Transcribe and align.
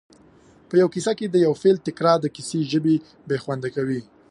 په 0.67 0.73
یوه 0.81 0.93
کیسه 0.95 1.11
کې 1.17 1.25
د 1.29 1.35
یو 1.45 1.53
فعل 1.61 1.77
تکرار 1.87 2.17
د 2.21 2.27
کیسې 2.35 2.59
ژبه 2.71 2.93
بې 3.27 3.37
خونده 3.43 3.69
کوي 3.75 4.01